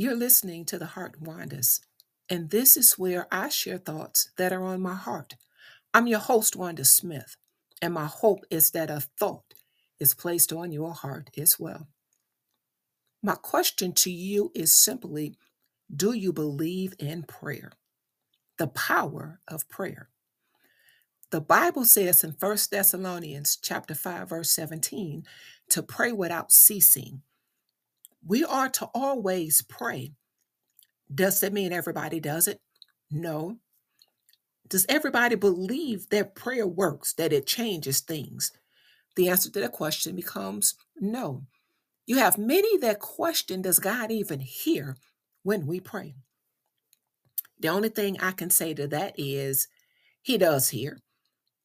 [0.00, 1.80] You're listening to the Heart Wandas,
[2.30, 5.34] and this is where I share thoughts that are on my heart.
[5.92, 7.36] I'm your host, Wanda Smith,
[7.82, 9.54] and my hope is that a thought
[9.98, 11.88] is placed on your heart as well.
[13.24, 15.36] My question to you is simply
[15.94, 17.72] Do you believe in prayer?
[18.58, 20.10] The power of prayer.
[21.32, 25.24] The Bible says in 1 Thessalonians chapter 5 verse 17
[25.70, 27.22] to pray without ceasing.
[28.26, 30.12] We are to always pray.
[31.12, 32.60] Does that mean everybody does it?
[33.10, 33.56] No.
[34.68, 38.52] Does everybody believe that prayer works, that it changes things?
[39.16, 41.44] The answer to that question becomes no.
[42.06, 44.96] You have many that question Does God even hear
[45.42, 46.14] when we pray?
[47.58, 49.68] The only thing I can say to that is
[50.22, 50.98] He does hear.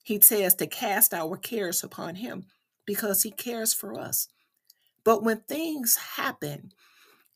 [0.03, 2.45] He says to cast our cares upon him
[2.85, 4.27] because he cares for us.
[5.03, 6.71] But when things happen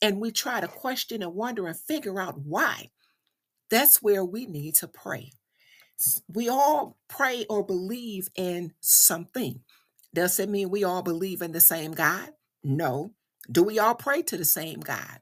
[0.02, 2.92] and we try to question and wonder and figure out why,
[3.70, 5.32] that's where we need to pray.
[6.34, 9.62] We all pray or believe in something.
[10.14, 12.30] Does it mean we all believe in the same God?
[12.64, 13.14] No.
[13.52, 15.20] Do we all pray to the same God?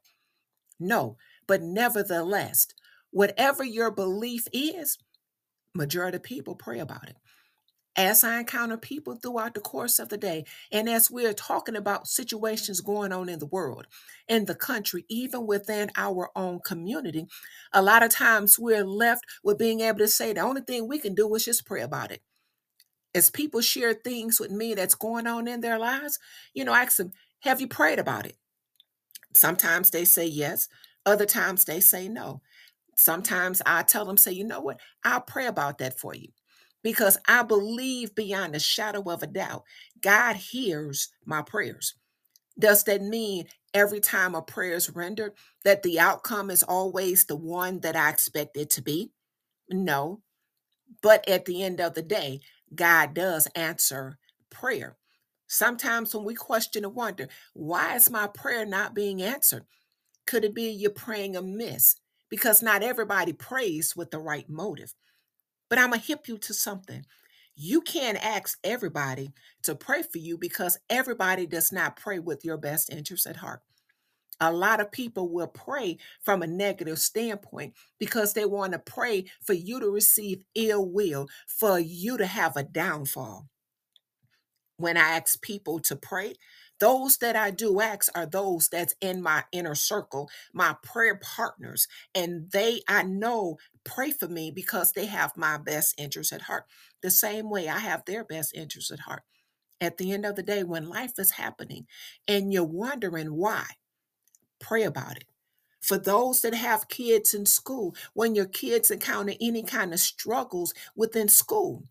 [0.79, 1.17] No.
[1.47, 2.67] But nevertheless,
[3.11, 4.97] whatever your belief is,
[5.73, 7.17] majority of people pray about it
[7.95, 12.07] as I encounter people throughout the course of the day, and as we're talking about
[12.07, 13.87] situations going on in the world,
[14.27, 17.27] in the country, even within our own community,
[17.73, 20.99] a lot of times we're left with being able to say the only thing we
[20.99, 22.21] can do is just pray about it.
[23.13, 26.19] As people share things with me that's going on in their lives,
[26.53, 28.35] you know, I ask them, Have you prayed about it?
[29.33, 30.67] Sometimes they say yes,
[31.05, 32.41] other times they say no.
[32.97, 36.29] Sometimes I tell them, say, you know what, I'll pray about that for you
[36.85, 39.63] because I believe beyond a shadow of a doubt,
[40.01, 41.95] God hears my prayers.
[42.59, 45.33] Does that mean every time a prayer is rendered
[45.63, 49.11] that the outcome is always the one that I expect it to be?
[49.69, 50.21] No.
[51.01, 52.41] But at the end of the day,
[52.75, 54.19] God does answer
[54.51, 54.97] prayer.
[55.47, 59.65] Sometimes when we question and wonder, why is my prayer not being answered?
[60.27, 61.95] Could it be you're praying amiss?
[62.29, 64.93] Because not everybody prays with the right motive.
[65.69, 67.05] But I'm going to hip you to something.
[67.55, 69.31] You can't ask everybody
[69.63, 73.61] to pray for you because everybody does not pray with your best interests at heart.
[74.41, 79.25] A lot of people will pray from a negative standpoint because they want to pray
[79.41, 83.47] for you to receive ill will, for you to have a downfall.
[84.77, 86.35] When I ask people to pray,
[86.81, 91.87] those that I do ask are those that's in my inner circle, my prayer partners,
[92.13, 96.65] and they I know pray for me because they have my best interest at heart.
[97.01, 99.23] The same way I have their best interest at heart.
[99.79, 101.87] At the end of the day, when life is happening
[102.27, 103.65] and you're wondering why,
[104.59, 105.25] pray about it.
[105.81, 110.73] For those that have kids in school, when your kids encounter any kind of struggles
[110.95, 111.83] within school,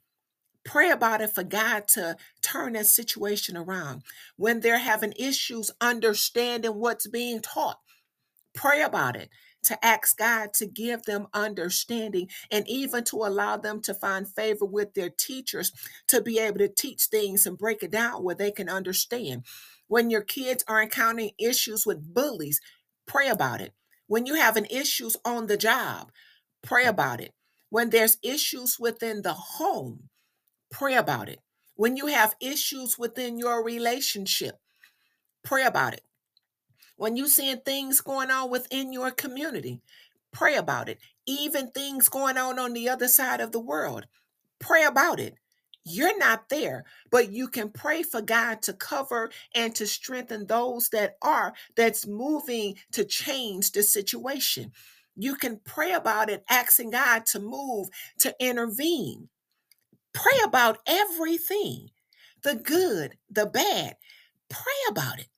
[0.64, 4.02] Pray about it for God to turn that situation around.
[4.36, 7.80] When they're having issues understanding what's being taught,
[8.54, 9.28] pray about it
[9.64, 14.66] to ask God to give them understanding and even to allow them to find favor
[14.66, 15.72] with their teachers
[16.08, 19.44] to be able to teach things and break it down where they can understand.
[19.88, 22.60] When your kids are encountering issues with bullies,
[23.06, 23.72] pray about it.
[24.08, 26.12] When you're having issues on the job,
[26.62, 27.32] pray about it.
[27.70, 30.00] When there's issues within the home,
[30.70, 31.40] Pray about it.
[31.76, 34.58] When you have issues within your relationship,
[35.44, 36.02] pray about it.
[36.96, 39.80] When you seeing things going on within your community,
[40.32, 40.98] pray about it.
[41.26, 44.06] Even things going on on the other side of the world,
[44.58, 45.34] pray about it.
[45.84, 50.88] You're not there, but you can pray for God to cover and to strengthen those
[50.90, 54.72] that are, that's moving to change the situation.
[55.14, 57.88] You can pray about it, asking God to move,
[58.20, 59.28] to intervene.
[60.14, 61.88] Pray about everything
[62.42, 63.96] the good, the bad.
[64.48, 65.28] Pray about it.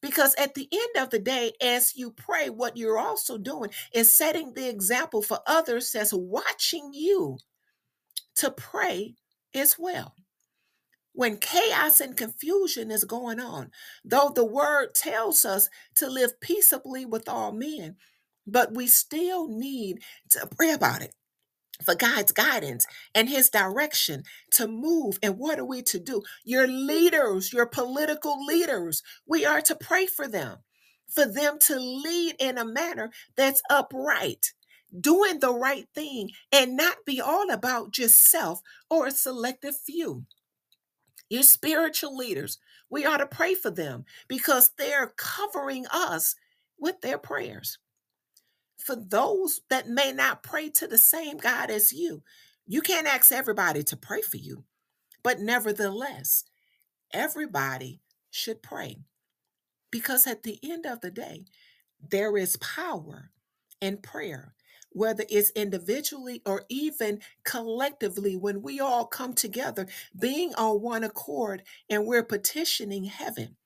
[0.00, 4.16] Because at the end of the day, as you pray, what you're also doing is
[4.16, 7.38] setting the example for others that's watching you
[8.36, 9.14] to pray
[9.54, 10.14] as well.
[11.12, 13.70] When chaos and confusion is going on,
[14.04, 17.96] though the word tells us to live peaceably with all men,
[18.46, 21.14] but we still need to pray about it
[21.82, 25.18] for God's guidance and his direction to move.
[25.22, 26.22] And what are we to do?
[26.44, 30.58] Your leaders, your political leaders, we are to pray for them,
[31.08, 34.52] for them to lead in a manner that's upright,
[35.00, 38.60] doing the right thing, and not be all about just self
[38.90, 40.24] or a selective few.
[41.30, 42.58] Your spiritual leaders,
[42.90, 46.34] we ought to pray for them because they're covering us
[46.78, 47.78] with their prayers.
[48.78, 52.22] For those that may not pray to the same God as you.
[52.66, 54.64] You can't ask everybody to pray for you,
[55.22, 56.44] but nevertheless,
[57.12, 58.98] everybody should pray
[59.90, 61.46] because at the end of the day,
[62.10, 63.30] there is power
[63.80, 64.54] in prayer,
[64.90, 69.88] whether it's individually or even collectively, when we all come together,
[70.18, 73.56] being on one accord and we're petitioning heaven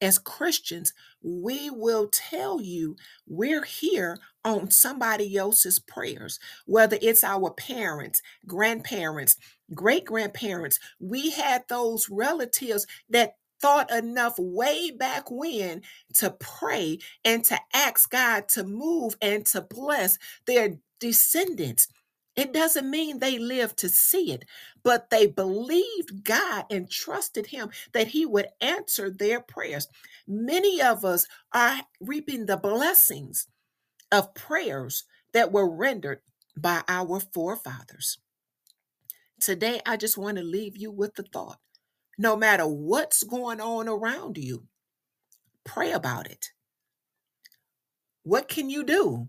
[0.00, 2.96] as Christians, we will tell you
[3.26, 9.36] we're here on somebody else's prayers, whether it's our parents, grandparents,
[9.74, 10.78] great grandparents.
[11.00, 15.82] We had those relatives that thought enough way back when
[16.14, 21.88] to pray and to ask God to move and to bless their descendants.
[22.36, 24.44] It doesn't mean they lived to see it,
[24.82, 29.88] but they believed God and trusted Him that He would answer their prayers.
[30.28, 33.48] Many of us are reaping the blessings
[34.12, 36.20] of prayers that were rendered
[36.56, 38.18] by our forefathers.
[39.40, 41.58] Today, I just want to leave you with the thought
[42.18, 44.66] no matter what's going on around you,
[45.64, 46.52] pray about it.
[48.22, 49.28] What can you do?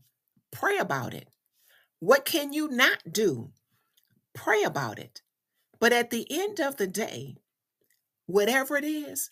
[0.52, 1.28] Pray about it.
[2.00, 3.52] What can you not do?
[4.34, 5.22] Pray about it.
[5.80, 7.38] But at the end of the day,
[8.26, 9.32] whatever it is,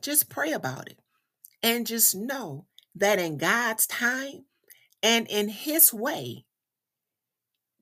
[0.00, 0.98] just pray about it.
[1.62, 4.44] And just know that in God's time
[5.02, 6.44] and in His way,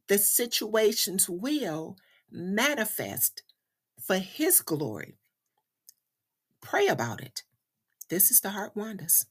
[0.09, 1.97] the situations will
[2.31, 3.43] manifest
[4.01, 5.19] for His glory.
[6.61, 7.43] Pray about it.
[8.09, 9.27] This is the Heart Wandas.